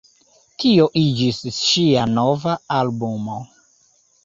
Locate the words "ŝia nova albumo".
1.59-3.39